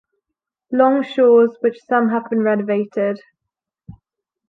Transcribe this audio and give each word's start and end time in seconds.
Long 0.71 1.03
shores 1.03 1.57
which 1.59 1.77
some 1.85 2.09
have 2.09 2.27
been 2.31 2.41
renovated. 2.41 3.21